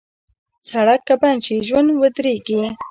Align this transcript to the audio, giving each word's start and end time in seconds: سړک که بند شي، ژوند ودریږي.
سړک 0.69 1.01
که 1.07 1.15
بند 1.21 1.39
شي، 1.45 1.57
ژوند 1.67 1.89
ودریږي. 2.01 2.61